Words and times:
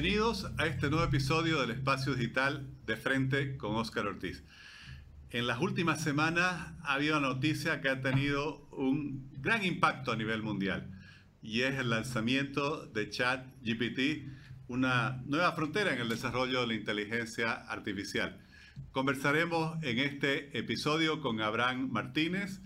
Bienvenidos 0.00 0.46
a 0.58 0.66
este 0.66 0.90
nuevo 0.90 1.04
episodio 1.04 1.60
del 1.60 1.72
Espacio 1.72 2.14
Digital 2.14 2.68
de 2.86 2.96
Frente 2.96 3.56
con 3.56 3.74
Óscar 3.74 4.06
Ortiz. 4.06 4.44
En 5.30 5.48
las 5.48 5.60
últimas 5.60 6.00
semanas 6.00 6.72
ha 6.84 6.94
habido 6.94 7.18
una 7.18 7.30
noticia 7.30 7.80
que 7.80 7.88
ha 7.88 8.00
tenido 8.00 8.68
un 8.70 9.28
gran 9.42 9.64
impacto 9.64 10.12
a 10.12 10.16
nivel 10.16 10.44
mundial 10.44 10.88
y 11.42 11.62
es 11.62 11.80
el 11.80 11.90
lanzamiento 11.90 12.86
de 12.86 13.10
ChatGPT, 13.10 14.30
una 14.68 15.20
nueva 15.26 15.50
frontera 15.54 15.92
en 15.92 16.00
el 16.00 16.08
desarrollo 16.08 16.60
de 16.60 16.68
la 16.68 16.74
inteligencia 16.74 17.50
artificial. 17.54 18.38
Conversaremos 18.92 19.82
en 19.82 19.98
este 19.98 20.56
episodio 20.56 21.20
con 21.20 21.40
Abraham 21.40 21.88
Martínez, 21.90 22.60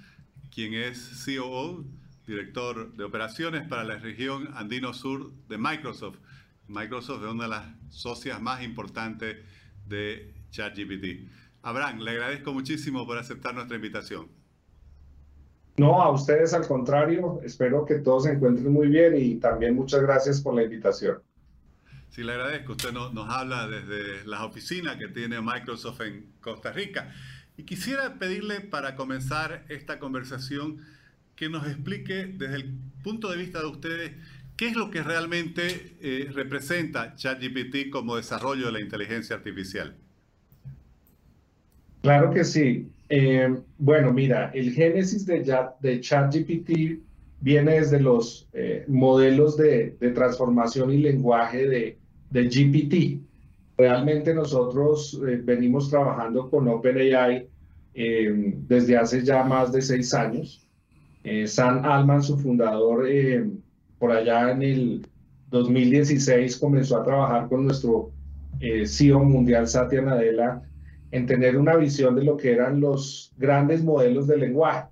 quien 0.51 0.75
es 0.75 1.25
COO, 1.25 1.87
director 2.27 2.93
de 2.93 3.05
operaciones 3.05 3.67
para 3.67 3.85
la 3.85 3.97
región 3.97 4.51
Andino 4.55 4.93
Sur 4.93 5.33
de 5.49 5.57
Microsoft. 5.57 6.19
Microsoft 6.69 7.23
es 7.25 7.31
una 7.31 7.45
de 7.45 7.51
las 7.51 7.67
socias 7.91 8.41
más 8.41 8.63
importantes 8.63 9.37
de 9.87 10.35
ChatGPT. 10.51 11.29
Abraham, 11.63 12.01
le 12.01 12.13
agradezco 12.13 12.53
muchísimo 12.53 13.07
por 13.07 13.19
aceptar 13.19 13.55
nuestra 13.55 13.77
invitación. 13.77 14.29
No, 15.77 16.03
a 16.03 16.11
ustedes 16.11 16.53
al 16.53 16.67
contrario, 16.67 17.41
espero 17.43 17.85
que 17.87 17.97
todos 17.97 18.25
se 18.25 18.33
encuentren 18.33 18.73
muy 18.73 18.89
bien 18.89 19.17
y 19.17 19.37
también 19.37 19.75
muchas 19.75 20.03
gracias 20.03 20.41
por 20.41 20.55
la 20.55 20.63
invitación. 20.63 21.23
Sí, 22.11 22.23
le 22.23 22.33
agradezco. 22.33 22.73
Usted 22.73 22.93
nos, 22.93 23.15
nos 23.15 23.29
habla 23.31 23.67
desde 23.67 24.27
las 24.27 24.43
oficinas 24.43 24.97
que 24.97 25.09
tiene 25.09 25.41
Microsoft 25.41 26.03
en 26.03 26.27
Costa 26.41 26.71
Rica. 26.71 27.11
Y 27.57 27.65
quisiera 27.65 28.19
pedirle 28.19 28.61
para 28.61 28.97
comenzar 28.97 29.65
esta 29.71 29.99
conversación 29.99 30.79
que 31.37 31.49
nos 31.49 31.67
explique 31.67 32.27
desde 32.27 32.57
el 32.57 32.79
punto 33.03 33.31
de 33.31 33.39
vista 33.39 33.61
de 33.61 33.67
ustedes 33.67 34.13
¿Qué 34.57 34.69
es 34.69 34.77
lo 34.77 34.91
que 34.91 35.03
realmente 35.03 35.97
eh, 36.01 36.29
representa 36.33 37.15
ChatGPT 37.15 37.91
como 37.91 38.17
desarrollo 38.17 38.67
de 38.67 38.73
la 38.73 38.81
inteligencia 38.81 39.37
artificial? 39.37 39.97
Claro 42.03 42.31
que 42.31 42.45
sí. 42.45 42.89
Eh, 43.09 43.55
bueno, 43.79 44.13
mira, 44.13 44.51
el 44.55 44.73
génesis 44.73 45.25
de, 45.27 45.45
de 45.81 46.01
ChatGPT 46.01 47.01
viene 47.41 47.73
desde 47.73 48.01
los 48.01 48.49
eh, 48.53 48.85
modelos 48.89 49.57
de, 49.57 49.97
transformación 50.15 50.93
y 50.93 50.99
lenguaje 50.99 51.67
de, 51.67 51.99
de 52.31 52.45
GPT. 52.45 53.21
Realmente 53.79 54.35
nosotros 54.35 55.19
venimos 55.45 55.91
trabajando 55.91 56.49
con 56.51 56.69
OpenAI 56.69 57.49
desde 57.95 58.97
hace 58.97 59.25
ya 59.25 59.43
más 59.43 59.73
de 59.73 59.83
seis 59.83 60.15
años. 60.15 60.67
Sam 61.47 61.85
Alman, 61.85 62.23
su 62.23 62.39
fundador, 62.39 63.07
por 64.03 64.11
allá 64.11 64.51
en 64.51 64.63
el 64.65 65.07
2016 65.51 66.57
comenzó 66.57 66.97
a 66.97 67.05
trabajar 67.05 67.49
con 67.49 67.67
nuestro 67.67 68.11
eh, 68.59 68.85
CEO 68.85 69.23
mundial, 69.23 69.69
Satya 69.69 70.03
Nadella, 70.03 70.61
en 71.13 71.25
tener 71.25 71.57
una 71.57 71.77
visión 71.77 72.17
de 72.17 72.25
lo 72.25 72.37
que 72.37 72.51
eran 72.51 72.81
los 72.81 73.33
grandes 73.39 73.85
modelos 73.85 74.27
de 74.27 74.39
lenguaje. 74.39 74.89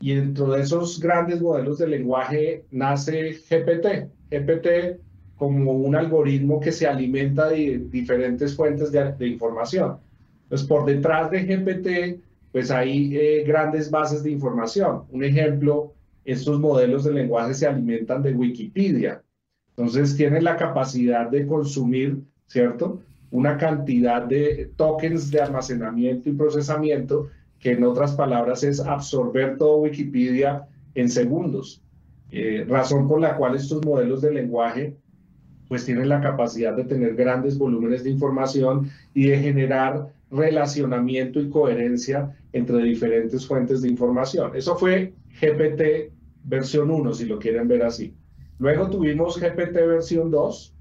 Y 0.00 0.14
dentro 0.14 0.52
de 0.52 0.60
esos 0.60 1.00
grandes 1.00 1.42
modelos 1.42 1.78
de 1.78 1.88
lenguaje 1.88 2.64
nace 2.70 3.32
GPT. 3.32 4.12
GPT 4.30 5.00
como 5.34 5.72
un 5.72 5.96
algoritmo 5.96 6.60
que 6.60 6.70
se 6.70 6.86
alimenta 6.86 7.48
de 7.48 7.82
diferentes 7.90 8.54
fuentes 8.54 8.92
de, 8.92 9.26
información. 9.26 9.96
Entonces, 10.44 10.68
por 10.68 10.86
detrás 10.86 11.32
de 11.32 11.42
GPT, 11.42 12.22
pues 12.52 12.70
hay 12.70 13.16
eh, 13.16 13.42
grandes 13.44 13.90
bases 13.90 14.22
de 14.22 14.30
información. 14.30 15.02
Un 15.10 15.24
ejemplo 15.24 15.94
estos 16.24 16.60
modelos 16.60 17.04
de 17.04 17.12
lenguaje 17.12 17.54
se 17.54 17.66
alimentan 17.66 18.22
de 18.22 18.32
Wikipedia. 18.32 19.22
Entonces 19.70 20.16
tienen 20.16 20.44
la 20.44 20.56
capacidad 20.56 21.30
de 21.30 21.46
consumir, 21.46 22.22
¿cierto? 22.46 23.00
Una 23.30 23.56
cantidad 23.56 24.22
de 24.22 24.70
tokens 24.76 25.30
de 25.30 25.40
almacenamiento 25.40 26.28
y 26.28 26.32
procesamiento 26.32 27.28
que 27.58 27.72
en 27.72 27.84
otras 27.84 28.12
palabras 28.12 28.64
es 28.64 28.80
absorber 28.80 29.56
todo 29.58 29.78
Wikipedia 29.78 30.66
en 30.94 31.08
segundos. 31.10 31.82
Eh, 32.30 32.64
razón 32.68 33.08
por 33.08 33.20
la 33.20 33.36
cual 33.36 33.54
estos 33.54 33.84
modelos 33.84 34.22
de 34.22 34.32
lenguaje 34.32 34.96
pues 35.68 35.84
tienen 35.84 36.08
la 36.08 36.20
capacidad 36.20 36.74
de 36.74 36.84
tener 36.84 37.14
grandes 37.14 37.56
volúmenes 37.56 38.02
de 38.02 38.10
información 38.10 38.90
y 39.14 39.28
de 39.28 39.38
generar 39.38 40.12
relacionamiento 40.30 41.40
y 41.40 41.50
coherencia 41.50 42.36
entre 42.52 42.82
diferentes 42.84 43.46
fuentes 43.46 43.82
de 43.82 43.88
información. 43.88 44.52
Eso 44.54 44.76
fue 44.76 45.14
GPT 45.40 46.12
versión 46.44 46.90
1, 46.90 47.14
si 47.14 47.26
lo 47.26 47.38
quieren 47.38 47.68
ver 47.68 47.82
así. 47.82 48.14
Luego 48.58 48.88
tuvimos 48.90 49.40
GPT 49.40 49.74
versión 49.74 50.30
2 50.30 50.74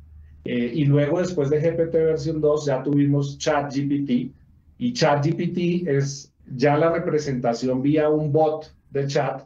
eh, 0.46 0.72
y 0.76 0.86
luego 0.86 1.20
después 1.20 1.50
de 1.50 1.60
GPT 1.60 1.94
versión 1.94 2.42
2 2.42 2.66
ya 2.66 2.84
tuvimos 2.84 3.38
ChatGPT 3.38 4.34
y 4.78 4.94
ChatGPT 4.94 5.88
es 5.88 6.34
ya 6.56 6.78
la 6.78 6.92
representación 6.92 7.82
vía 7.82 8.10
un 8.10 8.32
bot 8.32 8.74
de 8.90 9.08
chat 9.08 9.44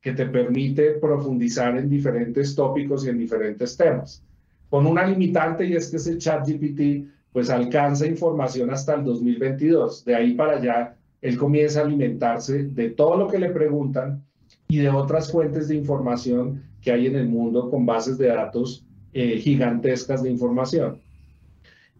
que 0.00 0.12
te 0.12 0.26
permite 0.26 0.92
profundizar 0.92 1.76
en 1.76 1.88
diferentes 1.88 2.54
tópicos 2.54 3.04
y 3.04 3.10
en 3.10 3.18
diferentes 3.18 3.76
temas. 3.76 4.22
Con 4.68 4.86
una 4.86 5.06
limitante 5.06 5.64
y 5.64 5.74
es 5.74 5.90
que 5.90 5.96
ese 5.96 6.18
ChatGPT 6.18 7.08
pues 7.36 7.50
alcanza 7.50 8.06
información 8.06 8.70
hasta 8.70 8.94
el 8.94 9.04
2022. 9.04 10.06
De 10.06 10.14
ahí 10.14 10.32
para 10.32 10.56
allá, 10.56 10.96
él 11.20 11.36
comienza 11.36 11.80
a 11.80 11.84
alimentarse 11.84 12.62
de 12.62 12.88
todo 12.88 13.18
lo 13.18 13.28
que 13.28 13.38
le 13.38 13.50
preguntan 13.50 14.24
y 14.68 14.78
de 14.78 14.88
otras 14.88 15.30
fuentes 15.30 15.68
de 15.68 15.76
información 15.76 16.62
que 16.80 16.92
hay 16.92 17.08
en 17.08 17.14
el 17.14 17.28
mundo 17.28 17.68
con 17.68 17.84
bases 17.84 18.16
de 18.16 18.28
datos 18.28 18.86
eh, 19.12 19.36
gigantescas 19.36 20.22
de 20.22 20.30
información. 20.30 20.98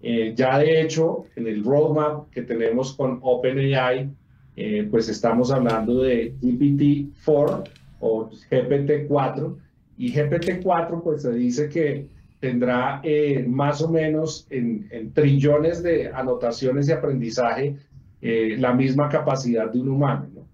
Eh, 0.01 0.33
ya 0.35 0.59
de 0.59 0.81
hecho, 0.81 1.27
en 1.37 1.49
el 1.49 1.63
roadmap 1.63 2.31
que 2.31 2.41
tenemos 2.41 2.95
con 2.95 3.19
OpenAI, 3.21 4.09
eh, 4.57 4.89
pues 4.91 5.11
estamos 5.11 5.53
hablando 5.53 6.01
de 6.01 6.35
GPT-4 6.41 7.69
o 8.01 8.31
GPT-4 8.31 9.55
y 9.99 10.15
GPT-4 10.15 11.03
pues 11.03 11.21
se 11.21 11.33
dice 11.35 11.69
que 11.69 12.16
tendrá 12.41 13.03
más 13.47 13.83
o 13.83 13.91
menos 13.91 14.47
en, 14.51 15.13
trillones 15.13 15.83
de 15.83 16.09
anotaciones 16.09 16.89
y 16.89 16.93
aprendizaje 16.93 17.77
la 18.21 18.73
misma 18.73 19.09
capacidad 19.09 19.71
de 19.71 19.81
un 19.81 19.89
humano. 19.89 20.29
¿no? 20.35 20.47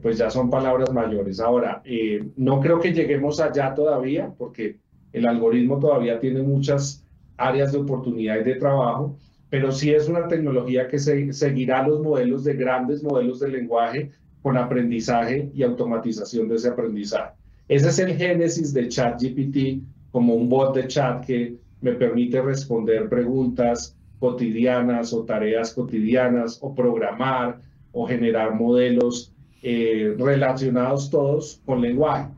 pues 0.00 0.18
ya 0.18 0.30
son 0.30 0.50
palabras 0.50 0.92
mayores. 0.92 1.40
Ahora, 1.40 1.82
eh, 1.84 2.24
no 2.36 2.60
creo 2.60 2.80
que 2.80 2.92
lleguemos 2.92 3.40
allá 3.40 3.74
todavía, 3.74 4.32
porque 4.36 4.76
el 5.12 5.26
algoritmo 5.26 5.78
todavía 5.78 6.18
tiene 6.18 6.42
muchas 6.42 7.04
áreas 7.36 7.72
de 7.72 7.78
oportunidad 7.78 8.40
y 8.40 8.44
de 8.44 8.56
trabajo, 8.56 9.16
pero 9.50 9.70
sí 9.70 9.90
es 9.90 10.08
una 10.08 10.26
tecnología 10.28 10.88
que 10.88 10.98
se, 10.98 11.32
seguirá 11.32 11.86
los 11.86 12.00
modelos 12.00 12.44
de 12.44 12.54
grandes 12.54 13.02
modelos 13.02 13.40
de 13.40 13.48
lenguaje 13.48 14.10
con 14.42 14.56
aprendizaje 14.56 15.50
y 15.54 15.62
automatización 15.62 16.48
de 16.48 16.56
ese 16.56 16.68
aprendizaje. 16.68 17.32
Ese 17.68 17.88
es 17.88 17.98
el 17.98 18.14
génesis 18.14 18.74
de 18.74 18.88
ChatGPT 18.88 19.82
como 20.14 20.36
un 20.36 20.48
bot 20.48 20.76
de 20.76 20.86
chat 20.86 21.26
que 21.26 21.56
me 21.80 21.92
permite 21.94 22.40
responder 22.40 23.08
preguntas 23.08 23.96
cotidianas 24.20 25.12
o 25.12 25.24
tareas 25.24 25.74
cotidianas 25.74 26.60
o 26.62 26.72
programar 26.72 27.60
o 27.90 28.06
generar 28.06 28.54
modelos 28.54 29.34
eh, 29.60 30.14
relacionados 30.16 31.10
todos 31.10 31.60
con 31.66 31.80
lenguaje. 31.80 32.28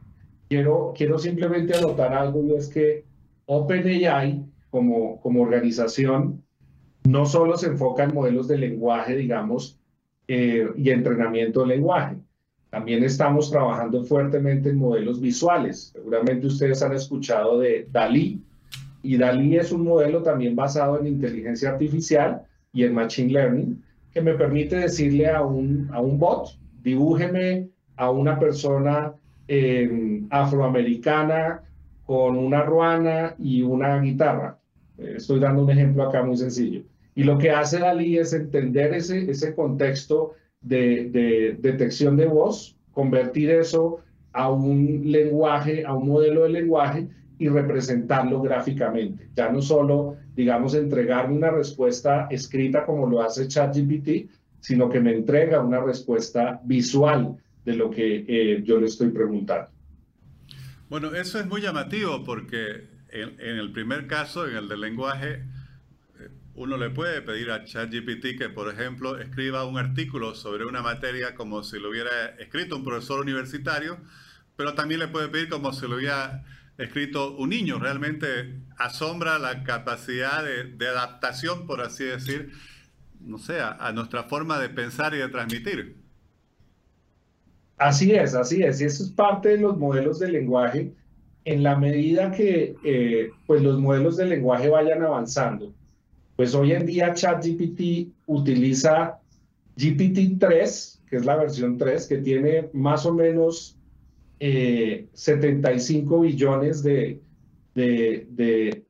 Quiero, 0.48 0.94
quiero 0.96 1.18
simplemente 1.18 1.76
anotar 1.76 2.14
algo 2.14 2.42
y 2.44 2.54
es 2.54 2.68
que 2.68 3.04
OpenAI 3.44 4.42
como, 4.70 5.20
como 5.20 5.42
organización 5.42 6.42
no 7.04 7.26
solo 7.26 7.58
se 7.58 7.66
enfoca 7.66 8.04
en 8.04 8.14
modelos 8.14 8.48
de 8.48 8.56
lenguaje, 8.56 9.16
digamos, 9.16 9.78
eh, 10.28 10.66
y 10.78 10.88
entrenamiento 10.88 11.60
de 11.60 11.66
lenguaje. 11.66 12.16
También 12.76 13.02
estamos 13.04 13.50
trabajando 13.50 14.04
fuertemente 14.04 14.68
en 14.68 14.76
modelos 14.76 15.18
visuales. 15.18 15.92
Seguramente 15.94 16.46
ustedes 16.46 16.82
han 16.82 16.92
escuchado 16.92 17.58
de 17.58 17.88
DALI. 17.90 18.38
Y 19.02 19.16
DALI 19.16 19.56
es 19.56 19.72
un 19.72 19.82
modelo 19.82 20.22
también 20.22 20.54
basado 20.54 21.00
en 21.00 21.06
inteligencia 21.06 21.70
artificial 21.70 22.42
y 22.74 22.84
en 22.84 22.92
machine 22.92 23.32
learning 23.32 23.82
que 24.12 24.20
me 24.20 24.34
permite 24.34 24.76
decirle 24.76 25.26
a 25.26 25.42
un, 25.42 25.88
a 25.90 26.02
un 26.02 26.18
bot, 26.18 26.50
dibújeme 26.82 27.66
a 27.96 28.10
una 28.10 28.38
persona 28.38 29.14
eh, 29.48 30.20
afroamericana 30.28 31.62
con 32.04 32.36
una 32.36 32.62
ruana 32.62 33.36
y 33.38 33.62
una 33.62 33.98
guitarra. 34.00 34.58
Estoy 34.98 35.40
dando 35.40 35.64
un 35.64 35.70
ejemplo 35.70 36.02
acá 36.02 36.22
muy 36.22 36.36
sencillo. 36.36 36.82
Y 37.14 37.24
lo 37.24 37.38
que 37.38 37.52
hace 37.52 37.78
Dalí 37.78 38.18
es 38.18 38.34
entender 38.34 38.92
ese, 38.92 39.30
ese 39.30 39.54
contexto 39.54 40.34
de, 40.66 41.10
de 41.10 41.56
detección 41.58 42.16
de 42.16 42.26
voz, 42.26 42.76
convertir 42.92 43.50
eso 43.50 44.00
a 44.32 44.50
un 44.50 45.02
lenguaje, 45.04 45.84
a 45.84 45.94
un 45.94 46.08
modelo 46.08 46.42
de 46.42 46.50
lenguaje 46.50 47.08
y 47.38 47.48
representarlo 47.48 48.40
gráficamente. 48.42 49.28
Ya 49.34 49.50
no 49.50 49.62
solo, 49.62 50.16
digamos, 50.34 50.74
entregarme 50.74 51.36
una 51.36 51.50
respuesta 51.50 52.26
escrita 52.30 52.84
como 52.84 53.06
lo 53.06 53.22
hace 53.22 53.48
ChatGPT, 53.48 54.30
sino 54.60 54.88
que 54.88 55.00
me 55.00 55.14
entrega 55.14 55.60
una 55.60 55.80
respuesta 55.80 56.60
visual 56.64 57.36
de 57.64 57.74
lo 57.74 57.90
que 57.90 58.24
eh, 58.26 58.62
yo 58.64 58.80
le 58.80 58.86
estoy 58.86 59.10
preguntando. 59.10 59.68
Bueno, 60.88 61.14
eso 61.14 61.38
es 61.38 61.46
muy 61.46 61.60
llamativo 61.60 62.24
porque 62.24 62.84
en, 63.10 63.58
el 63.58 63.72
primer 63.72 64.06
caso, 64.06 64.48
en 64.48 64.56
el 64.56 64.68
del 64.68 64.80
lenguaje, 64.80 65.42
uno 66.56 66.78
le 66.78 66.88
puede 66.88 67.20
pedir 67.20 67.50
a 67.50 67.64
ChatGPT 67.64 68.38
que, 68.38 68.48
por 68.48 68.72
ejemplo, 68.72 69.18
escriba 69.18 69.66
un 69.66 69.76
artículo 69.76 70.34
sobre 70.34 70.64
una 70.64 70.80
materia 70.80 71.34
como 71.34 71.62
si 71.62 71.78
lo 71.78 71.90
hubiera 71.90 72.30
escrito 72.38 72.76
un 72.76 72.84
profesor 72.84 73.20
universitario, 73.20 73.98
pero 74.56 74.74
también 74.74 75.00
le 75.00 75.08
puede 75.08 75.28
pedir 75.28 75.50
como 75.50 75.74
si 75.74 75.86
lo 75.86 75.96
hubiera 75.96 76.44
escrito 76.78 77.36
un 77.36 77.50
niño. 77.50 77.78
Realmente 77.78 78.54
asombra 78.78 79.38
la 79.38 79.64
capacidad 79.64 80.42
de, 80.42 80.88
adaptación, 80.88 81.66
por 81.66 81.82
así 81.82 82.04
decir, 82.04 82.52
no 83.20 83.36
sé, 83.36 83.60
a, 83.60 83.92
nuestra 83.92 84.22
forma 84.24 84.58
de 84.58 84.70
pensar 84.70 85.12
y 85.14 85.18
de 85.18 85.28
transmitir. 85.28 85.96
Así 87.76 88.12
es, 88.12 88.34
así 88.34 88.62
es. 88.62 88.80
Y 88.80 88.84
eso 88.84 89.04
es 89.04 89.10
parte 89.10 89.50
de 89.50 89.58
los 89.58 89.76
modelos 89.76 90.20
de 90.20 90.30
lenguaje. 90.30 90.94
En 91.44 91.62
la 91.62 91.76
medida 91.76 92.32
que 92.32 92.76
eh, 92.82 93.30
pues 93.46 93.62
los 93.62 93.78
modelos 93.78 94.16
de 94.16 94.24
lenguaje 94.24 94.70
vayan 94.70 95.02
avanzando, 95.02 95.74
pues 96.36 96.54
hoy 96.54 96.72
en 96.72 96.84
día 96.84 97.14
ChatGPT 97.14 98.12
utiliza 98.26 99.18
GPT-3, 99.76 101.00
que 101.08 101.16
es 101.16 101.24
la 101.24 101.36
versión 101.36 101.78
3, 101.78 102.06
que 102.06 102.18
tiene 102.18 102.68
más 102.74 103.06
o 103.06 103.14
menos 103.14 103.78
75 104.38 106.16
eh, 106.16 106.26
billones 106.26 106.82
de, 106.82 107.20
de, 107.74 108.84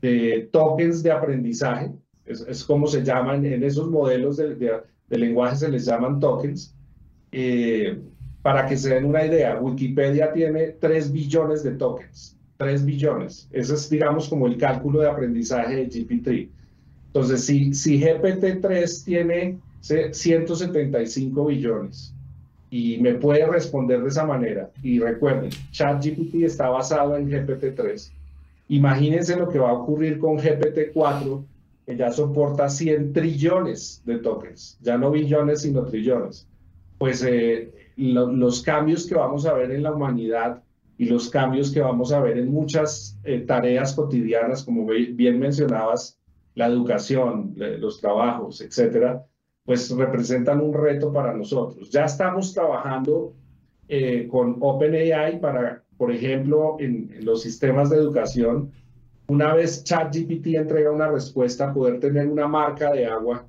de, 0.00 0.48
tokens 0.52 1.02
de 1.02 1.10
aprendizaje. 1.10 1.90
Es, 2.26 2.64
como 2.64 2.86
se 2.86 3.02
llaman 3.02 3.44
en 3.44 3.64
esos 3.64 3.90
modelos 3.90 4.36
de, 4.36 4.82
lenguaje, 5.08 5.56
se 5.56 5.68
les 5.68 5.84
llaman 5.86 6.20
tokens. 6.20 6.76
Eh, 7.32 8.00
para 8.42 8.66
que 8.66 8.76
se 8.76 8.94
den 8.94 9.06
una 9.06 9.24
idea, 9.24 9.58
Wikipedia 9.58 10.32
tiene 10.32 10.68
3 10.78 11.12
billones 11.12 11.64
de 11.64 11.72
tokens. 11.72 12.38
3 12.58 12.84
billones. 12.84 13.48
Ese 13.50 13.74
es, 13.74 13.90
digamos, 13.90 14.28
como 14.28 14.46
el 14.46 14.58
cálculo 14.58 15.00
de 15.00 15.08
aprendizaje 15.08 15.76
de 15.76 15.86
GPT. 15.86 16.53
Entonces, 17.14 17.46
si, 17.46 17.72
si 17.74 18.00
GPT-3 18.00 19.04
tiene 19.04 19.58
175 19.80 21.46
billones 21.46 22.12
y 22.70 22.98
me 22.98 23.14
puede 23.14 23.46
responder 23.46 24.02
de 24.02 24.08
esa 24.08 24.26
manera. 24.26 24.68
Y 24.82 24.98
recuerden, 24.98 25.50
ChatGPT 25.70 26.42
está 26.42 26.70
basado 26.70 27.16
en 27.16 27.30
GPT-3. 27.30 28.10
Imagínense 28.68 29.36
lo 29.36 29.48
que 29.48 29.60
va 29.60 29.70
a 29.70 29.74
ocurrir 29.74 30.18
con 30.18 30.38
GPT-4, 30.38 31.44
que 31.86 31.96
ya 31.96 32.10
soporta 32.10 32.68
100 32.68 33.12
trillones 33.12 34.02
de 34.04 34.18
tokens, 34.18 34.76
ya 34.80 34.98
no 34.98 35.12
billones, 35.12 35.62
sino 35.62 35.84
trillones. 35.84 36.48
Pues 36.98 37.22
eh, 37.22 37.72
los 37.96 38.60
cambios 38.62 39.06
que 39.06 39.14
vamos 39.14 39.46
a 39.46 39.52
ver 39.52 39.70
en 39.70 39.84
la 39.84 39.92
humanidad 39.92 40.64
y 40.98 41.04
los 41.04 41.30
cambios 41.30 41.70
que 41.70 41.80
vamos 41.80 42.12
a 42.12 42.20
ver 42.20 42.38
en 42.38 42.50
muchas 42.50 43.16
eh, 43.22 43.38
tareas 43.46 43.92
cotidianas, 43.92 44.64
como 44.64 44.84
bien 44.86 45.38
mencionabas, 45.38 46.18
la 46.54 46.66
educación, 46.66 47.54
los 47.56 48.00
trabajos, 48.00 48.60
etcétera, 48.60 49.24
pues 49.64 49.90
representan 49.90 50.60
un 50.60 50.74
reto 50.74 51.12
para 51.12 51.34
nosotros. 51.34 51.90
Ya 51.90 52.04
estamos 52.04 52.52
trabajando 52.52 53.34
eh, 53.88 54.28
con 54.30 54.56
OpenAI 54.60 55.40
para, 55.40 55.82
por 55.96 56.12
ejemplo, 56.12 56.76
en, 56.78 57.10
los 57.24 57.42
sistemas 57.42 57.90
de 57.90 57.96
educación, 57.96 58.72
una 59.26 59.54
vez 59.54 59.84
ChatGPT 59.84 60.48
entrega 60.48 60.90
una 60.90 61.08
respuesta, 61.08 61.72
poder 61.72 61.98
tener 61.98 62.28
una 62.28 62.46
marca 62.46 62.92
de 62.92 63.06
agua, 63.06 63.46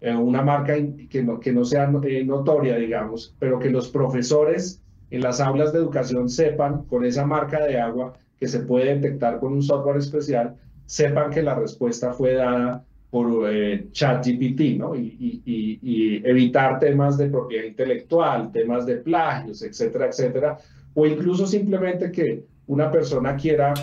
eh, 0.00 0.14
una 0.14 0.42
marca 0.42 0.74
que 1.10 1.22
no, 1.22 1.40
que 1.40 1.52
no 1.52 1.64
sea 1.64 1.90
eh, 2.04 2.24
notoria, 2.24 2.76
digamos, 2.76 3.34
pero 3.40 3.58
que 3.58 3.70
los 3.70 3.88
profesores 3.88 4.82
en 5.10 5.22
las 5.22 5.40
aulas 5.40 5.72
de 5.72 5.80
educación 5.80 6.28
sepan 6.28 6.84
con 6.84 7.04
esa 7.04 7.26
marca 7.26 7.64
de 7.64 7.80
agua 7.80 8.14
que 8.38 8.48
se 8.48 8.60
puede 8.60 8.94
detectar 8.94 9.40
con 9.40 9.52
un 9.52 9.62
software 9.62 9.96
especial, 9.96 10.56
sepan 10.86 11.30
que 11.30 11.42
la 11.42 11.54
respuesta 11.54 12.12
fue 12.12 12.34
dada 12.34 12.84
por 13.10 13.48
eh, 13.50 13.88
ChatGPT, 13.92 14.78
¿no? 14.78 14.94
Y, 14.94 15.42
y, 15.44 16.22
evitar 16.24 16.78
temas 16.78 17.16
de 17.16 17.28
propiedad 17.28 17.64
intelectual, 17.64 18.50
temas 18.50 18.84
de 18.84 18.96
plagios, 18.96 19.62
etcétera, 19.62 20.06
etcétera, 20.06 20.58
o 20.94 21.06
incluso 21.06 21.46
simplemente 21.46 22.10
que 22.10 22.44
una 22.66 22.90
persona 22.90 23.36
quiera 23.36 23.74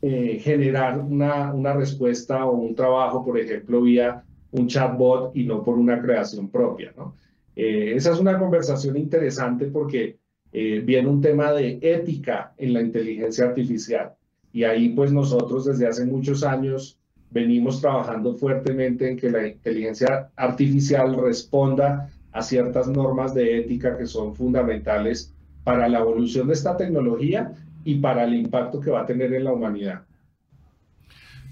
eh, 0.00 0.38
generar 0.40 0.98
una, 0.98 1.52
una 1.52 1.74
respuesta 1.74 2.46
o 2.46 2.52
un 2.52 2.74
trabajo, 2.74 3.24
por 3.24 3.38
ejemplo, 3.38 3.82
vía 3.82 4.22
un 4.52 4.66
chatbot 4.66 5.36
y 5.36 5.44
no 5.44 5.62
por 5.62 5.78
una 5.78 6.00
creación 6.00 6.48
propia, 6.48 6.92
¿no? 6.96 7.14
Eh, 7.54 7.92
esa 7.94 8.12
es 8.12 8.18
una 8.18 8.38
conversación 8.38 8.96
interesante 8.96 9.66
porque 9.66 10.18
viene 10.52 11.06
un 11.06 11.20
tema 11.20 11.52
de 11.52 11.78
ética 11.80 12.52
en 12.56 12.72
la 12.72 12.80
inteligencia 12.80 13.44
artificial 13.44 14.14
y 14.52 14.64
ahí 14.64 14.90
pues 14.90 15.12
nosotros 15.12 15.64
desde 15.64 15.86
hace 15.86 16.04
muchos 16.04 16.42
años 16.42 16.98
venimos 17.30 17.80
trabajando 17.80 18.34
fuertemente 18.34 19.08
en 19.08 19.16
que 19.16 19.30
la 19.30 19.46
inteligencia 19.46 20.30
artificial 20.36 21.16
responda 21.16 22.10
a 22.32 22.42
ciertas 22.42 22.88
normas 22.88 23.34
de 23.34 23.58
ética 23.58 23.96
que 23.96 24.06
son 24.06 24.34
fundamentales 24.34 25.32
para 25.64 25.88
la 25.88 26.00
evolución 26.00 26.48
de 26.48 26.54
esta 26.54 26.76
tecnología 26.76 27.52
y 27.84 27.96
para 27.96 28.24
el 28.24 28.34
impacto 28.34 28.80
que 28.80 28.90
va 28.90 29.02
a 29.02 29.06
tener 29.06 29.32
en 29.32 29.44
la 29.44 29.52
humanidad. 29.52 30.02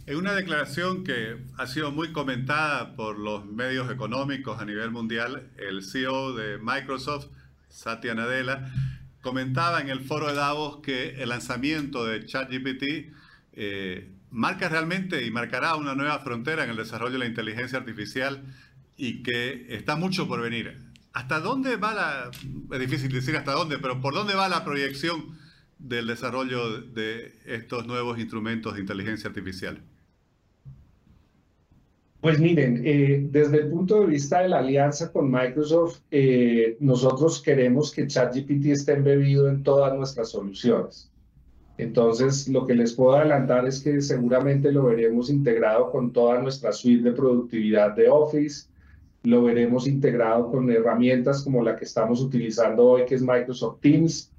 En 0.06 0.16
una 0.16 0.34
declaración 0.34 1.04
que 1.04 1.36
ha 1.58 1.66
sido 1.66 1.92
muy 1.92 2.12
comentada 2.12 2.96
por 2.96 3.18
los 3.18 3.44
medios 3.44 3.90
económicos 3.90 4.58
a 4.58 4.64
nivel 4.64 4.90
mundial, 4.90 5.50
el 5.58 5.84
CEO 5.84 6.32
de 6.32 6.58
Microsoft, 6.58 7.26
Satya 7.68 8.14
Nadella, 8.14 8.72
comentaba 9.20 9.80
en 9.80 9.88
el 9.88 10.00
foro 10.00 10.28
de 10.28 10.34
Davos 10.34 10.78
que 10.82 11.22
el 11.22 11.28
lanzamiento 11.30 12.04
de 12.04 12.24
ChatGPT 12.24 13.12
eh, 13.52 14.10
marca 14.30 14.68
realmente 14.68 15.24
y 15.24 15.30
marcará 15.30 15.76
una 15.76 15.94
nueva 15.94 16.18
frontera 16.20 16.64
en 16.64 16.70
el 16.70 16.76
desarrollo 16.76 17.14
de 17.14 17.18
la 17.18 17.26
inteligencia 17.26 17.78
artificial 17.78 18.44
y 18.96 19.22
que 19.22 19.66
está 19.70 19.96
mucho 19.96 20.28
por 20.28 20.40
venir. 20.40 20.78
¿Hasta 21.12 21.40
dónde 21.40 21.76
va 21.76 21.94
la, 21.94 22.30
es 22.72 22.80
difícil 22.80 23.10
decir 23.10 23.36
hasta 23.36 23.52
dónde, 23.52 23.78
pero 23.78 24.00
por 24.00 24.14
dónde 24.14 24.34
va 24.34 24.48
la 24.48 24.64
proyección 24.64 25.38
del 25.78 26.06
desarrollo 26.06 26.80
de 26.80 27.38
estos 27.46 27.86
nuevos 27.86 28.18
instrumentos 28.18 28.74
de 28.74 28.80
inteligencia 28.80 29.28
artificial? 29.28 29.82
Pues 32.20 32.40
miren, 32.40 32.82
eh, 32.84 33.26
desde 33.30 33.58
el 33.58 33.68
punto 33.68 34.00
de 34.00 34.06
vista 34.06 34.40
de 34.40 34.48
la 34.48 34.58
alianza 34.58 35.12
con 35.12 35.30
Microsoft, 35.30 36.00
eh, 36.10 36.76
nosotros 36.80 37.40
queremos 37.40 37.92
que 37.92 38.08
ChatGPT 38.08 38.66
esté 38.66 38.94
embebido 38.94 39.48
en 39.48 39.62
todas 39.62 39.96
nuestras 39.96 40.30
soluciones. 40.30 41.12
Entonces, 41.76 42.48
lo 42.48 42.66
que 42.66 42.74
les 42.74 42.92
puedo 42.94 43.14
adelantar 43.14 43.66
es 43.68 43.80
que 43.80 44.00
seguramente 44.00 44.72
lo 44.72 44.84
veremos 44.84 45.30
integrado 45.30 45.92
con 45.92 46.12
toda 46.12 46.42
nuestra 46.42 46.72
suite 46.72 47.04
de 47.04 47.12
productividad 47.12 47.94
de 47.94 48.08
Office, 48.08 48.68
lo 49.22 49.44
veremos 49.44 49.86
integrado 49.86 50.50
con 50.50 50.70
herramientas 50.70 51.42
como 51.42 51.62
la 51.62 51.76
que 51.76 51.84
estamos 51.84 52.20
utilizando 52.20 52.84
hoy, 52.84 53.04
que 53.04 53.14
es 53.14 53.22
Microsoft 53.22 53.80
Teams. 53.80 54.32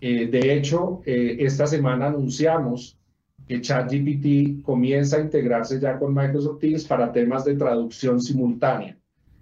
Eh, 0.00 0.26
de 0.26 0.54
hecho, 0.54 1.00
eh, 1.06 1.36
esta 1.40 1.66
semana 1.66 2.08
anunciamos 2.08 2.98
que 3.46 3.60
ChatGPT 3.60 4.62
comienza 4.62 5.16
a 5.16 5.20
integrarse 5.20 5.80
ya 5.80 5.98
con 5.98 6.14
Microsoft 6.14 6.60
Teams 6.60 6.84
para 6.84 7.12
temas 7.12 7.44
de 7.44 7.56
traducción 7.56 8.20
simultánea. 8.20 8.96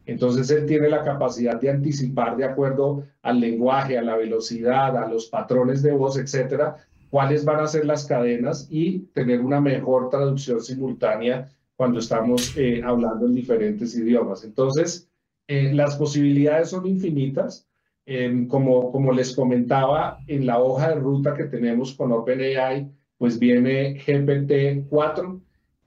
Entonces, 0.06 0.50
él 0.50 0.66
tiene 0.66 0.88
la 0.88 1.04
capacidad 1.04 1.60
de 1.60 1.70
anticipar 1.70 2.36
de 2.36 2.44
acuerdo 2.44 3.04
al 3.22 3.38
lenguaje, 3.38 3.96
a 3.96 4.02
la 4.02 4.16
velocidad, 4.16 4.96
a 4.96 5.06
los 5.06 5.26
patrones 5.26 5.82
de 5.82 5.92
voz, 5.92 6.18
etcétera, 6.18 6.76
cuáles 7.10 7.44
van 7.44 7.60
a 7.60 7.68
ser 7.68 7.84
las 7.84 8.06
cadenas 8.06 8.66
y 8.70 9.00
tener 9.12 9.40
una 9.40 9.60
mejor 9.60 10.08
traducción 10.08 10.60
simultánea 10.60 11.48
cuando 11.76 12.00
estamos 12.00 12.56
eh, 12.56 12.82
hablando 12.84 13.26
en 13.26 13.34
diferentes 13.34 13.94
idiomas. 13.96 14.44
Entonces, 14.44 15.08
eh, 15.46 15.72
las 15.72 15.96
posibilidades 15.96 16.70
son 16.70 16.86
infinitas. 16.86 17.66
Em, 18.06 18.48
como, 18.48 18.90
como 18.90 19.12
les 19.12 19.34
comentaba, 19.36 20.18
en 20.26 20.46
la 20.46 20.58
hoja 20.58 20.88
de 20.88 20.96
ruta 20.96 21.34
que 21.34 21.44
tenemos 21.44 21.94
con 21.94 22.10
OpenAI, 22.10 22.90
pues 23.20 23.38
viene 23.38 23.98
GPT-4. 23.98 25.40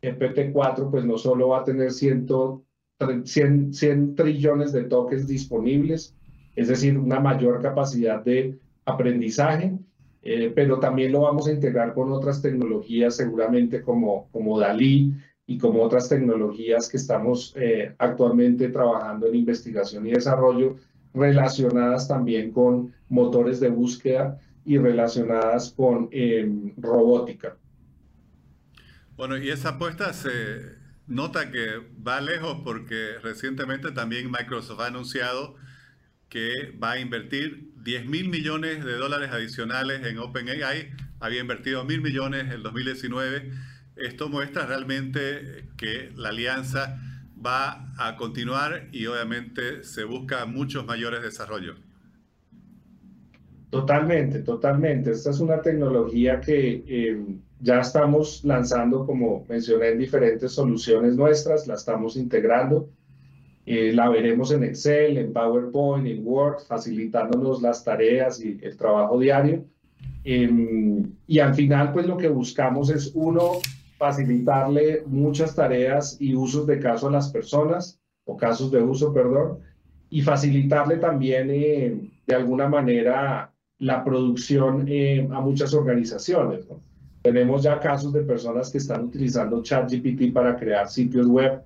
GPT-4 0.03 0.91
pues 0.91 1.03
no 1.03 1.17
solo 1.17 1.47
va 1.47 1.61
a 1.61 1.63
tener 1.63 1.91
100, 1.91 2.27
100, 3.23 3.73
100 3.73 4.15
trillones 4.15 4.71
de 4.71 4.83
tokens 4.83 5.25
disponibles, 5.25 6.15
es 6.55 6.67
decir, 6.67 6.95
una 6.95 7.19
mayor 7.19 7.59
capacidad 7.59 8.23
de 8.23 8.59
aprendizaje, 8.85 9.73
eh, 10.21 10.51
pero 10.53 10.79
también 10.79 11.11
lo 11.11 11.21
vamos 11.21 11.47
a 11.47 11.53
integrar 11.53 11.95
con 11.95 12.11
otras 12.11 12.39
tecnologías, 12.39 13.15
seguramente 13.15 13.81
como, 13.81 14.27
como 14.31 14.59
Dalí 14.59 15.15
y 15.47 15.57
como 15.57 15.81
otras 15.81 16.09
tecnologías 16.09 16.87
que 16.87 16.97
estamos 16.97 17.55
eh, 17.57 17.95
actualmente 17.97 18.69
trabajando 18.69 19.25
en 19.25 19.37
investigación 19.37 20.05
y 20.05 20.11
desarrollo, 20.11 20.75
relacionadas 21.15 22.07
también 22.07 22.51
con 22.51 22.93
motores 23.09 23.59
de 23.59 23.69
búsqueda 23.69 24.39
y 24.65 24.77
relacionadas 24.77 25.73
con 25.75 26.09
em, 26.11 26.73
robótica. 26.77 27.57
Bueno, 29.15 29.37
y 29.37 29.49
esa 29.49 29.69
apuesta 29.69 30.13
se 30.13 30.75
nota 31.07 31.51
que 31.51 31.81
va 32.05 32.21
lejos 32.21 32.61
porque 32.63 33.19
recientemente 33.21 33.91
también 33.91 34.31
Microsoft 34.31 34.79
ha 34.79 34.87
anunciado 34.87 35.55
que 36.29 36.71
va 36.81 36.93
a 36.93 36.99
invertir 36.99 37.71
10 37.83 38.07
mil 38.07 38.29
millones 38.29 38.83
de 38.83 38.93
dólares 38.93 39.29
adicionales 39.31 40.05
en 40.05 40.17
OpenAI 40.17 40.91
había 41.19 41.39
invertido 41.39 41.85
mil 41.85 42.01
millones 42.01 42.41
en 42.41 42.51
el 42.51 42.63
2019. 42.63 43.51
Esto 43.95 44.27
muestra 44.27 44.65
realmente 44.65 45.69
que 45.77 46.11
la 46.15 46.29
alianza 46.29 46.99
va 47.45 47.93
a 47.97 48.17
continuar 48.17 48.89
y 48.91 49.05
obviamente 49.05 49.83
se 49.83 50.03
busca 50.03 50.45
muchos 50.45 50.85
mayores 50.85 51.21
desarrollos. 51.21 51.77
Totalmente, 53.73 54.39
totalmente. 54.41 55.09
Esta 55.09 55.31
es 55.31 55.39
una 55.39 55.59
tecnología 55.59 56.39
que 56.39 56.83
eh, 56.87 57.25
ya 57.59 57.79
estamos 57.79 58.43
lanzando, 58.43 59.03
como 59.03 59.45
mencioné, 59.49 59.89
en 59.89 59.97
diferentes 59.97 60.51
soluciones 60.51 61.15
nuestras, 61.15 61.65
la 61.65 61.73
estamos 61.73 62.15
integrando. 62.15 62.91
Eh, 63.65 63.91
la 63.91 64.09
veremos 64.09 64.51
en 64.51 64.63
Excel, 64.63 65.17
en 65.17 65.33
PowerPoint, 65.33 66.05
en 66.05 66.21
Word, 66.23 66.59
facilitándonos 66.67 67.63
las 67.63 67.83
tareas 67.83 68.39
y 68.45 68.59
el 68.61 68.77
trabajo 68.77 69.17
diario. 69.17 69.65
Em, 70.23 71.11
y 71.25 71.39
al 71.39 71.55
final, 71.55 71.93
pues 71.93 72.05
lo 72.05 72.15
que 72.15 72.29
buscamos 72.29 72.91
es, 72.91 73.11
uno, 73.15 73.53
facilitarle 73.97 75.01
muchas 75.07 75.55
tareas 75.55 76.15
y 76.21 76.35
usos 76.35 76.67
de 76.67 76.77
caso 76.77 77.07
a 77.07 77.11
las 77.11 77.31
personas, 77.31 77.99
o 78.25 78.37
casos 78.37 78.69
de 78.69 78.83
uso, 78.83 79.11
perdón, 79.11 79.61
y 80.11 80.21
facilitarle 80.21 80.97
también, 80.97 81.49
eh, 81.49 82.11
de 82.27 82.35
alguna 82.35 82.69
manera, 82.69 83.52
la 83.79 84.03
producción 84.03 84.85
eh, 84.87 85.27
a 85.31 85.41
muchas 85.41 85.73
organizaciones. 85.73 86.65
Tenemos 87.21 87.63
ya 87.63 87.79
casos 87.79 88.11
de 88.13 88.21
personas 88.21 88.69
que 88.69 88.77
están 88.77 89.05
utilizando 89.05 89.61
ChatGPT 89.61 90.33
para 90.33 90.57
crear 90.57 90.89
sitios 90.89 91.27
web, 91.27 91.61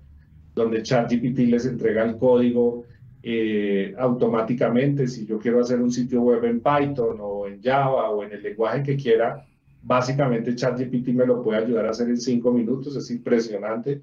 donde 0.54 0.84
ChatGPT 0.84 1.40
les 1.40 1.66
entrega 1.66 2.04
el 2.04 2.18
código 2.18 2.84
eh, 3.24 3.96
automáticamente. 3.98 5.08
Si 5.08 5.26
yo 5.26 5.40
quiero 5.40 5.62
hacer 5.62 5.82
un 5.82 5.92
sitio 5.92 6.22
web 6.22 6.44
en 6.46 6.62
Python 6.62 7.18
o 7.20 7.48
en 7.48 7.62
Java 7.62 8.10
o 8.10 8.24
en 8.24 8.34
el 8.34 8.44
lenguaje 8.44 8.84
que 8.84 8.96
quiera, 8.96 9.46
básicamente 9.82 10.56
ChatGPT 10.56 11.10
me 11.10 11.26
lo 11.26 11.42
puede 11.42 11.64
ayudar 11.64 11.88
a 11.88 11.90
hacer 11.90 12.08
en 12.10 12.18
cinco 12.18 12.52
minutos. 12.52 12.96
Es 12.96 13.10
impresionante. 13.12 14.02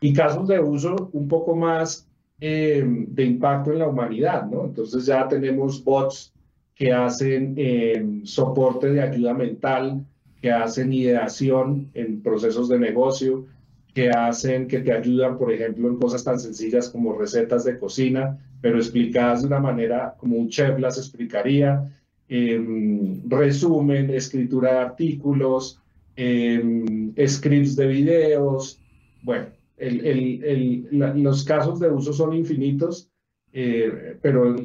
Y 0.00 0.12
casos 0.12 0.46
de 0.48 0.60
uso 0.60 1.10
un 1.12 1.26
poco 1.28 1.56
más 1.56 2.08
eh, 2.40 2.84
de 2.84 3.24
impacto 3.24 3.72
en 3.72 3.78
la 3.78 3.88
humanidad, 3.88 4.44
¿no? 4.46 4.66
Entonces 4.66 5.06
ya 5.06 5.26
tenemos 5.26 5.82
bots 5.82 6.34
que 6.76 6.92
hacen 6.92 7.54
eh, 7.56 8.20
soporte 8.24 8.90
de 8.90 9.00
ayuda 9.00 9.32
mental, 9.32 10.06
que 10.40 10.52
hacen 10.52 10.92
ideación 10.92 11.90
en 11.94 12.22
procesos 12.22 12.68
de 12.68 12.78
negocio, 12.78 13.46
que 13.94 14.10
hacen, 14.10 14.68
que 14.68 14.80
te 14.80 14.92
ayudan, 14.92 15.38
por 15.38 15.50
ejemplo, 15.50 15.88
en 15.88 15.96
cosas 15.96 16.22
tan 16.22 16.38
sencillas 16.38 16.90
como 16.90 17.18
recetas 17.18 17.64
de 17.64 17.78
cocina, 17.78 18.38
pero 18.60 18.76
explicadas 18.76 19.40
de 19.40 19.46
una 19.46 19.58
manera 19.58 20.14
como 20.18 20.36
un 20.36 20.50
chef 20.50 20.78
las 20.78 20.98
explicaría, 20.98 21.90
em, 22.28 23.26
resumen, 23.26 24.10
escritura 24.10 24.72
de 24.72 24.78
artículos, 24.80 25.80
em, 26.14 27.14
scripts 27.26 27.74
de 27.74 27.86
videos, 27.86 28.78
bueno, 29.22 29.46
los 29.78 31.44
casos 31.44 31.80
de 31.80 31.88
uso 31.88 32.12
son 32.12 32.34
infinitos, 32.34 33.10
eh, 33.52 34.18
pero 34.20 34.56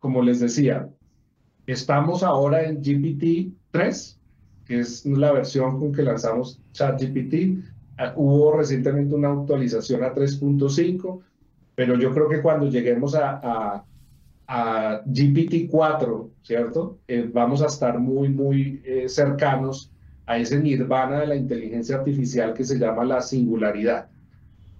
como 0.00 0.22
les 0.22 0.40
decía, 0.40 0.88
Estamos 1.70 2.24
ahora 2.24 2.64
en 2.64 2.82
GPT-3, 2.82 4.16
que 4.66 4.80
es 4.80 5.06
la 5.06 5.30
versión 5.30 5.78
con 5.78 5.92
que 5.92 6.02
lanzamos 6.02 6.60
ChatGPT. 6.72 7.62
Ah, 7.96 8.12
hubo 8.16 8.56
recientemente 8.56 9.14
una 9.14 9.30
actualización 9.30 10.02
a 10.02 10.12
3.5, 10.12 11.20
pero 11.76 11.96
yo 11.96 12.12
creo 12.12 12.28
que 12.28 12.42
cuando 12.42 12.68
lleguemos 12.68 13.14
a, 13.14 13.84
a, 14.48 15.04
GPT-4, 15.04 16.30
¿cierto? 16.42 16.98
Eh, 17.06 17.30
vamos 17.32 17.62
a 17.62 17.66
estar 17.66 18.00
muy, 18.00 18.28
muy 18.30 18.82
eh, 18.84 19.08
cercanos 19.08 19.92
a 20.26 20.38
ese 20.38 20.58
nirvana 20.58 21.20
de 21.20 21.28
la 21.28 21.36
inteligencia 21.36 21.98
artificial 21.98 22.52
que 22.52 22.64
se 22.64 22.80
llama 22.80 23.04
la 23.04 23.20
singularidad. 23.20 24.08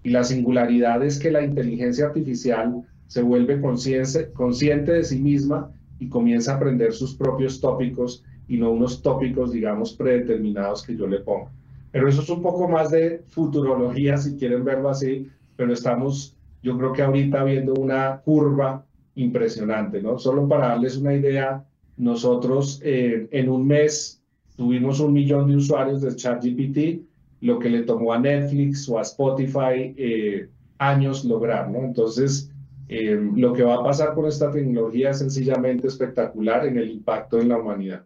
Y 0.03 0.11
la 0.11 0.25
singularidad 0.25 1.05
es 1.05 1.21
que 1.21 1.31
la 1.31 1.43
inteligencia 1.45 2.07
artificial 2.07 2.83
se 3.07 3.23
vuelve 3.23 3.61
consciente 3.61 4.91
de 4.91 5.05
sí 5.05 5.21
misma 5.21 5.71
y 6.01 6.09
comienza 6.09 6.53
a 6.53 6.57
aprender 6.57 6.93
sus 6.93 7.15
propios 7.15 7.61
tópicos 7.61 8.25
y 8.49 8.57
no 8.57 8.73
unos 8.73 9.01
tópicos, 9.01 9.53
digamos, 9.53 9.93
predeterminados 9.93 10.83
que 10.83 10.97
yo 10.97 11.07
le 11.07 11.21
pongo. 11.21 11.51
Pero 11.93 12.09
eso 12.09 12.23
es 12.23 12.31
un 12.31 12.43
poco 12.43 12.69
más 12.69 12.91
de 12.91 13.23
futurología, 13.29 14.17
si 14.17 14.37
quieren 14.37 14.65
verlo 14.65 14.89
así, 14.89 15.29
pero 15.57 15.73
estamos, 15.73 16.37
yo 16.63 16.77
creo 16.77 16.93
que 16.93 17.03
ahorita 17.03 17.45
viendo 17.45 17.75
una 17.75 18.21
curva 18.25 18.85
impresionante, 19.15 20.03
¿no? 20.03 20.19
Solo 20.19 20.49
para 20.49 20.69
darles 20.69 20.97
una 20.97 21.15
idea, 21.15 21.65
nosotros 21.97 22.81
eh, 22.83 23.29
en 23.31 23.49
un 23.49 23.67
mes 23.67 24.23
tuvimos 24.57 25.01
un 25.01 25.13
millón 25.13 25.49
de 25.49 25.57
usuarios 25.57 26.01
de 26.01 26.17
ChatGPT, 26.17 27.03
lo 27.43 27.59
que 27.59 27.71
le 27.71 27.83
tomó 27.83 28.13
a 28.13 28.19
Netflix 28.19 28.89
o 28.89 28.99
a 28.99 29.03
Spotify 29.03 29.95
eh, 29.97 30.49
años 30.79 31.25
lograr, 31.25 31.71
¿no? 31.71 31.81
Entonces, 31.81 32.50
eh, 32.93 33.17
lo 33.37 33.53
que 33.53 33.63
va 33.63 33.77
a 33.77 33.85
pasar 33.85 34.15
con 34.15 34.27
esta 34.27 34.51
tecnología 34.51 35.11
es 35.11 35.21
sencillamente 35.21 35.87
espectacular 35.87 36.67
en 36.67 36.77
el 36.77 36.91
impacto 36.91 37.39
en 37.39 37.49
la 37.49 37.57
humanidad. 37.57 38.05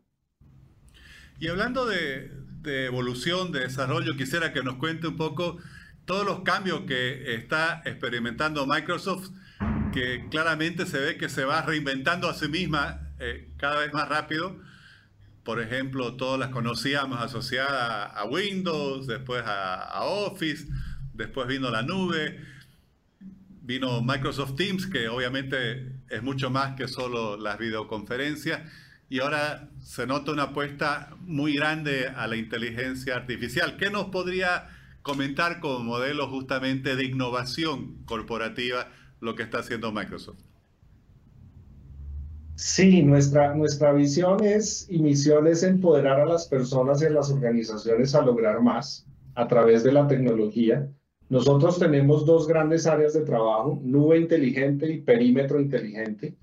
Y 1.40 1.48
hablando 1.48 1.86
de, 1.86 2.30
evolución, 2.84 3.50
de 3.50 3.60
desarrollo, 3.60 4.14
quisiera 4.14 4.52
que 4.52 4.62
nos 4.62 4.76
cuente 4.76 5.06
un 5.08 5.16
poco 5.16 5.56
todos 6.04 6.26
los 6.26 6.40
cambios 6.40 6.82
que 6.82 7.34
está 7.34 7.80
experimentando 7.86 8.66
Microsoft, 8.66 9.30
que 9.90 10.26
claramente 10.30 10.84
se 10.84 10.98
ve 10.98 11.16
que 11.16 11.30
se 11.30 11.46
va 11.46 11.62
reinventando 11.62 12.28
a 12.28 12.34
sí 12.34 12.48
misma 12.48 13.08
eh, 13.20 13.54
cada 13.56 13.80
vez 13.80 13.94
más 13.94 14.06
rápido. 14.10 14.58
Por 15.44 15.62
ejemplo, 15.62 16.16
todas 16.16 16.38
las 16.38 16.50
conocíamos 16.50 17.22
asociadas 17.22 18.10
a 18.14 18.24
Windows, 18.26 19.06
después 19.06 19.44
a 19.46 20.04
Office, 20.04 20.66
después 21.14 21.48
vino 21.48 21.70
la 21.70 21.80
nube 21.80 22.52
vino 23.64 24.02
Microsoft 24.02 24.56
Teams, 24.56 24.86
que 24.86 25.08
obviamente 25.08 25.92
es 26.10 26.22
mucho 26.22 26.50
más 26.50 26.76
que 26.76 26.86
solo 26.86 27.36
las 27.36 27.58
videoconferencias, 27.58 28.60
y 29.08 29.20
ahora 29.20 29.70
se 29.80 30.06
nota 30.06 30.32
una 30.32 30.44
apuesta 30.44 31.16
muy 31.20 31.54
grande 31.54 32.08
a 32.08 32.26
la 32.26 32.36
inteligencia 32.36 33.16
artificial. 33.16 33.76
¿Qué 33.78 33.90
nos 33.90 34.06
podría 34.06 34.68
comentar 35.02 35.60
como 35.60 35.80
modelo 35.80 36.28
justamente 36.28 36.96
de 36.96 37.04
innovación 37.04 38.04
corporativa 38.04 38.88
lo 39.20 39.34
que 39.34 39.42
está 39.42 39.58
haciendo 39.58 39.92
Microsoft? 39.92 40.40
Sí, 42.56 43.02
nuestra, 43.02 43.54
nuestra 43.54 43.92
visión 43.92 44.44
es 44.44 44.86
y 44.88 45.00
misión 45.00 45.46
es 45.46 45.62
empoderar 45.62 46.20
a 46.20 46.26
las 46.26 46.46
personas 46.46 47.02
y 47.02 47.06
a 47.06 47.10
las 47.10 47.30
organizaciones 47.30 48.14
a 48.14 48.22
lograr 48.22 48.60
más 48.62 49.06
a 49.34 49.48
través 49.48 49.82
de 49.82 49.92
la 49.92 50.06
tecnología 50.06 50.88
nosotros 51.28 51.78
tenemos 51.78 52.26
dos 52.26 52.46
grandes 52.46 52.86
áreas 52.86 53.14
de 53.14 53.22
trabajo, 53.22 53.80
nube 53.82 54.18
inteligente 54.18 54.92
y 54.92 55.00
perímetro 55.00 55.60
inteligente. 55.60 56.34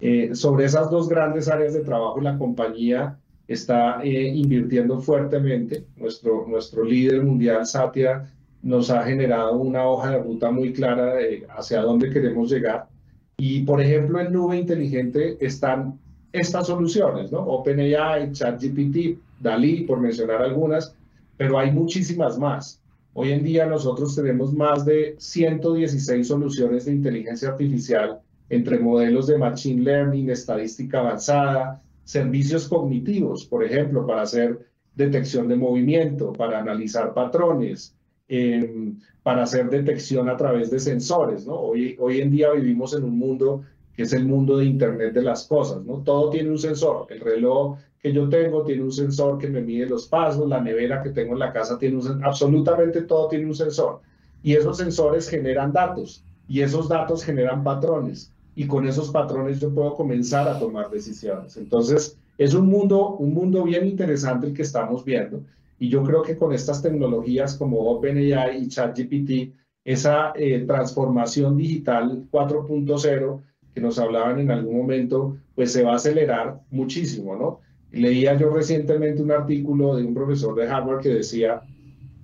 Eh, 0.00 0.34
sobre 0.34 0.64
esas 0.64 0.90
dos 0.90 1.08
grandes 1.08 1.48
áreas 1.48 1.74
de 1.74 1.80
trabajo, 1.80 2.20
la 2.20 2.36
compañía 2.36 3.18
está 3.46 4.02
eh, 4.02 4.28
invirtiendo 4.28 5.00
fuertemente. 5.00 5.84
Nuestro, 5.96 6.46
nuestro 6.48 6.84
líder 6.84 7.22
mundial, 7.22 7.66
Satya, 7.66 8.28
nos 8.62 8.90
ha 8.90 9.04
generado 9.04 9.56
una 9.56 9.86
hoja 9.86 10.10
de 10.10 10.18
ruta 10.18 10.50
muy 10.50 10.72
clara 10.72 11.14
de 11.14 11.46
hacia 11.50 11.82
dónde 11.82 12.10
queremos 12.10 12.50
llegar. 12.50 12.88
Y, 13.36 13.62
por 13.62 13.80
ejemplo, 13.80 14.20
en 14.20 14.32
nube 14.32 14.56
inteligente 14.56 15.36
están 15.40 15.98
estas 16.32 16.66
soluciones, 16.66 17.30
¿no? 17.30 17.40
OpenAI, 17.40 18.32
ChatGPT, 18.32 19.18
DALI, 19.40 19.82
por 19.84 20.00
mencionar 20.00 20.42
algunas, 20.42 20.96
pero 21.36 21.58
hay 21.58 21.70
muchísimas 21.70 22.38
más. 22.38 22.81
Hoy 23.14 23.32
en 23.32 23.44
día 23.44 23.66
nosotros 23.66 24.16
tenemos 24.16 24.54
más 24.54 24.86
de 24.86 25.16
116 25.18 26.26
soluciones 26.26 26.86
de 26.86 26.92
inteligencia 26.92 27.50
artificial 27.50 28.20
entre 28.48 28.78
modelos 28.78 29.26
de 29.26 29.38
machine 29.38 29.82
learning, 29.82 30.30
estadística 30.30 31.00
avanzada, 31.00 31.82
servicios 32.04 32.68
cognitivos, 32.68 33.44
por 33.44 33.64
ejemplo, 33.64 34.06
para 34.06 34.22
hacer 34.22 34.66
detección 34.94 35.48
de 35.48 35.56
movimiento, 35.56 36.32
para 36.32 36.58
analizar 36.58 37.12
patrones, 37.12 37.94
em, 38.28 38.98
para 39.22 39.42
hacer 39.42 39.68
detección 39.68 40.28
a 40.28 40.36
través 40.36 40.70
de 40.70 40.80
sensores. 40.80 41.46
Hoy, 41.48 41.96
hoy 41.98 42.20
en 42.20 42.30
día 42.30 42.50
vivimos 42.52 42.94
en 42.94 43.04
un 43.04 43.18
mundo 43.18 43.62
que 43.94 44.02
es 44.04 44.12
el 44.14 44.24
mundo 44.24 44.56
de 44.56 44.64
Internet 44.64 45.12
de 45.12 45.22
las 45.22 45.46
cosas. 45.46 45.82
Todo 46.04 46.30
tiene 46.30 46.50
un 46.50 46.58
sensor. 46.58 47.06
El 47.10 47.20
reloj 47.20 47.76
que 48.02 48.12
yo 48.12 48.28
tengo 48.28 48.64
tiene 48.64 48.82
un 48.82 48.92
sensor 48.92 49.38
que 49.38 49.48
me 49.48 49.60
mide 49.60 49.86
los 49.86 50.08
pasos, 50.08 50.48
la 50.48 50.60
nevera 50.60 51.02
que 51.02 51.10
tengo 51.10 51.34
en 51.34 51.38
la 51.38 51.52
casa 51.52 51.78
tiene 51.78 51.96
un 51.96 52.02
sensor, 52.02 52.24
absolutamente 52.24 53.02
todo 53.02 53.28
tiene 53.28 53.46
un 53.46 53.54
sensor. 53.54 54.00
Y 54.42 54.54
esos 54.54 54.78
sensores 54.78 55.28
generan 55.28 55.72
datos 55.72 56.24
y 56.48 56.62
esos 56.62 56.88
datos 56.88 57.22
generan 57.22 57.62
patrones 57.62 58.32
y 58.56 58.66
con 58.66 58.88
esos 58.88 59.10
patrones 59.10 59.60
yo 59.60 59.72
puedo 59.72 59.94
comenzar 59.94 60.48
a 60.48 60.58
tomar 60.58 60.90
decisiones. 60.90 61.56
Entonces, 61.56 62.18
es 62.38 62.54
un 62.54 62.66
mundo, 62.66 63.10
un 63.10 63.32
mundo 63.34 63.62
bien 63.62 63.86
interesante 63.86 64.48
el 64.48 64.54
que 64.54 64.62
estamos 64.62 65.04
viendo 65.04 65.44
y 65.78 65.88
yo 65.88 66.02
creo 66.02 66.22
que 66.22 66.36
con 66.36 66.52
estas 66.52 66.82
tecnologías 66.82 67.56
como 67.56 67.78
OpenAI 67.90 68.64
y 68.64 68.68
ChatGPT, 68.68 69.54
esa 69.84 70.32
eh, 70.34 70.64
transformación 70.66 71.56
digital 71.56 72.24
4.0 72.32 73.40
que 73.74 73.80
nos 73.80 73.98
hablaban 73.98 74.40
en 74.40 74.50
algún 74.50 74.76
momento, 74.76 75.36
pues 75.54 75.72
se 75.72 75.82
va 75.84 75.92
a 75.92 75.96
acelerar 75.96 76.60
muchísimo, 76.70 77.36
¿no? 77.36 77.60
Leía 77.92 78.38
yo 78.38 78.50
recientemente 78.50 79.22
un 79.22 79.30
artículo 79.30 79.96
de 79.96 80.04
un 80.04 80.14
profesor 80.14 80.54
de 80.54 80.66
Harvard 80.66 81.02
que 81.02 81.10
decía 81.10 81.62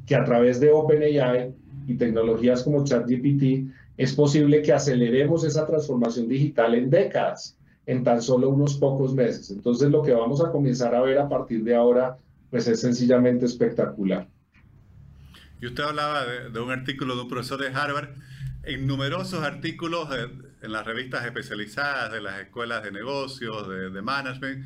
que 0.06 0.16
a 0.16 0.24
través 0.24 0.60
de 0.60 0.70
OpenAI 0.70 1.54
y 1.86 1.94
tecnologías 1.94 2.62
como 2.62 2.84
ChatGPT 2.84 3.70
es 3.98 4.14
posible 4.14 4.62
que 4.62 4.72
aceleremos 4.72 5.44
esa 5.44 5.66
transformación 5.66 6.28
digital 6.28 6.74
en 6.74 6.88
décadas, 6.88 7.58
en 7.84 8.02
tan 8.02 8.22
solo 8.22 8.48
unos 8.48 8.76
pocos 8.76 9.12
meses. 9.12 9.50
Entonces 9.50 9.90
lo 9.90 10.02
que 10.02 10.12
vamos 10.12 10.42
a 10.42 10.50
comenzar 10.50 10.94
a 10.94 11.02
ver 11.02 11.18
a 11.18 11.28
partir 11.28 11.62
de 11.64 11.74
ahora 11.74 12.16
pues 12.50 12.66
es 12.66 12.80
sencillamente 12.80 13.44
espectacular. 13.44 14.26
Y 15.60 15.66
usted 15.66 15.82
hablaba 15.82 16.24
de, 16.24 16.60
un 16.60 16.70
artículo 16.70 17.16
de 17.16 17.22
un 17.22 17.28
profesor 17.28 17.60
de 17.60 17.68
Harvard. 17.68 18.10
En 18.62 18.86
numerosos 18.86 19.42
artículos 19.42 20.08
en 20.62 20.72
las 20.72 20.86
revistas 20.86 21.26
especializadas 21.26 22.12
de 22.12 22.20
las 22.20 22.40
escuelas 22.40 22.82
de 22.84 22.92
negocios, 22.92 23.68
de, 23.68 23.90
de 23.90 24.02
management, 24.02 24.64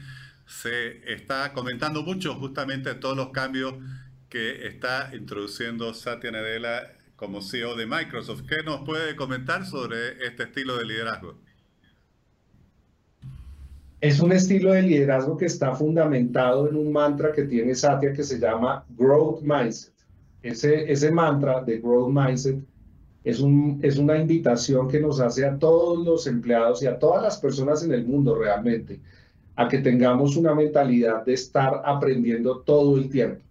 se 0.53 1.13
está 1.13 1.53
comentando 1.53 2.03
mucho 2.03 2.35
justamente 2.35 2.95
todos 2.95 3.17
los 3.17 3.31
cambios 3.31 3.75
que 4.29 4.67
está 4.67 5.11
introduciendo 5.15 5.95
Satya 5.95 6.31
Nadella 6.31 6.93
como 7.17 7.41
CEO 7.41 7.75
de 7.75 7.87
Microsoft. 7.87 8.43
¿Qué 8.47 8.63
nos 8.63 8.83
puede 8.83 9.17
comentar 9.17 9.65
sobre 9.65 10.25
este 10.27 10.45
estilo 10.45 10.77
de 10.77 10.85
liderazgo? 10.85 11.39
Es 14.01 14.21
un 14.21 14.33
estilo 14.33 14.73
de 14.73 14.83
liderazgo 14.83 15.37
que 15.37 15.47
está 15.47 15.75
fundamentado 15.75 16.69
en 16.69 16.77
un 16.77 16.93
mantra 16.93 17.33
que 17.33 17.45
tiene 17.45 17.75
Satya 17.75 18.13
que 18.13 18.23
se 18.23 18.39
llama 18.39 18.85
Growth 18.91 19.43
Mindset. 19.43 19.95
Ese, 20.43 20.91
ese 20.91 21.11
mantra 21.11 21.63
de 21.63 21.79
Growth 21.79 22.13
Mindset 22.13 22.59
es, 23.25 23.41
un, 23.41 23.79
es 23.83 23.97
una 23.97 24.19
invitación 24.19 24.89
que 24.89 25.01
nos 25.01 25.21
hace 25.21 25.47
a 25.47 25.57
todos 25.57 26.05
los 26.05 26.27
empleados 26.27 26.83
y 26.83 26.87
a 26.87 26.99
todas 26.99 27.23
las 27.23 27.39
personas 27.39 27.85
en 27.85 27.93
el 27.93 28.05
mundo 28.05 28.35
realmente 28.35 29.01
a 29.57 29.69
que 29.69 29.79
tengamos 29.79 30.37
una 30.37 30.55
mentalidad 30.55 31.25
de 31.25 31.35
estar 31.35 31.83
aprendiendo 31.85 32.61
todo 32.61 32.97
el 32.97 33.09
tiempo 33.09 33.43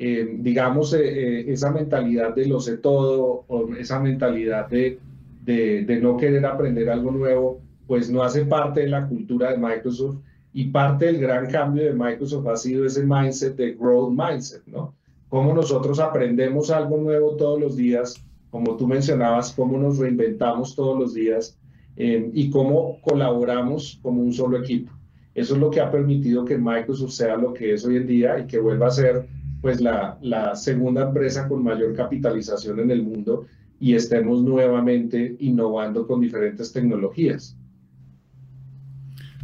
eh, 0.00 0.36
digamos, 0.38 0.94
eh, 0.94 1.00
eh, 1.40 1.52
esa 1.52 1.72
mentalidad 1.72 2.32
de 2.32 2.46
lo 2.46 2.60
sé 2.60 2.78
todo 2.78 3.44
o 3.48 3.74
esa 3.74 3.98
mentalidad 3.98 4.68
de, 4.68 5.00
de, 5.44 6.00
no 6.00 6.16
querer 6.16 6.46
aprender 6.46 6.88
algo 6.88 7.10
nuevo, 7.10 7.60
pues 7.88 8.08
no 8.08 8.22
hace 8.22 8.44
parte 8.44 8.82
de 8.82 8.90
la 8.90 9.08
cultura 9.08 9.50
de 9.50 9.58
Microsoft 9.58 10.18
y 10.52 10.66
parte 10.66 11.06
del 11.06 11.18
gran 11.18 11.50
cambio 11.50 11.82
de 11.82 11.94
Microsoft 11.94 12.46
ha 12.46 12.56
sido 12.56 12.86
ese 12.86 13.04
mindset 13.04 13.56
de 13.56 13.72
growth 13.72 14.12
mindset, 14.16 14.64
¿no? 14.66 14.94
Cómo 15.28 15.52
nosotros 15.52 15.98
aprendemos 15.98 16.70
algo 16.70 16.96
nuevo 16.98 17.34
todos 17.34 17.60
los 17.60 17.76
días, 17.76 18.22
como 18.50 18.76
tú 18.76 18.86
mencionabas, 18.86 19.52
cómo 19.52 19.78
nos 19.78 19.98
reinventamos 19.98 20.76
todos 20.76 20.96
los 20.96 21.12
días 21.12 21.58
y 21.96 22.48
cómo 22.50 23.00
colaboramos 23.02 23.98
como 24.00 24.22
un 24.22 24.32
solo 24.32 24.58
equipo. 24.58 24.92
Eso 25.38 25.54
es 25.54 25.60
lo 25.60 25.70
que 25.70 25.80
ha 25.80 25.90
permitido 25.90 26.44
que 26.44 26.58
Microsoft 26.58 27.12
sea 27.12 27.36
lo 27.36 27.54
que 27.54 27.74
es 27.74 27.84
hoy 27.84 27.96
en 27.96 28.06
día 28.08 28.40
y 28.40 28.46
que 28.46 28.58
vuelva 28.58 28.88
a 28.88 28.90
ser 28.90 29.28
pues 29.60 29.80
la, 29.80 30.18
la 30.20 30.56
segunda 30.56 31.02
empresa 31.02 31.46
con 31.46 31.62
mayor 31.62 31.94
capitalización 31.94 32.80
en 32.80 32.90
el 32.90 33.02
mundo 33.02 33.46
y 33.78 33.94
estemos 33.94 34.42
nuevamente 34.42 35.36
innovando 35.38 36.06
con 36.08 36.20
diferentes 36.20 36.72
tecnologías. 36.72 37.56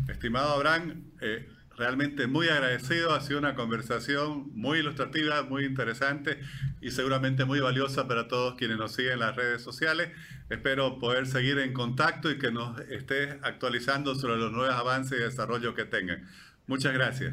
Estimado 0.09 0.55
Abraham, 0.55 1.05
eh, 1.21 1.47
realmente 1.77 2.27
muy 2.27 2.49
agradecido, 2.49 3.15
ha 3.15 3.21
sido 3.21 3.39
una 3.39 3.55
conversación 3.55 4.51
muy 4.53 4.81
ilustrativa, 4.81 5.45
muy 5.45 5.65
interesante 5.65 6.39
y 6.85 6.91
seguramente 6.91 7.47
muy 7.47 7.61
valiosa 7.61 8.07
para 8.07 8.29
todos 8.29 8.57
quienes 8.57 8.76
nos 8.76 8.93
siguen 8.93 9.14
en 9.14 9.21
las 9.21 9.35
redes 9.35 9.62
sociales. 9.62 10.11
Espero 10.50 10.99
poder 10.99 11.26
seguir 11.26 11.59
en 11.59 11.73
contacto 11.73 12.31
y 12.31 12.38
que 12.38 12.53
nos 12.53 12.79
estés 12.91 13.37
actualizando 13.41 14.14
sobre 14.14 14.37
los 14.37 14.53
nuevos 14.53 14.75
avances 14.75 15.19
y 15.19 15.23
desarrollo 15.23 15.75
que 15.75 15.87
tengan. 15.87 16.29
Muchas 16.67 16.93
gracias 16.93 17.33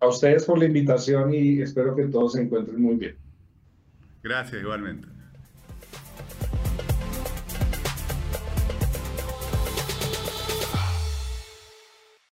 a 0.00 0.08
ustedes 0.08 0.46
por 0.46 0.58
la 0.58 0.64
invitación 0.64 1.32
y 1.34 1.60
espero 1.60 1.94
que 1.94 2.06
todos 2.06 2.32
se 2.32 2.42
encuentren 2.42 2.80
muy 2.80 2.96
bien. 2.96 3.16
Gracias, 4.22 4.62
igualmente. 4.62 5.06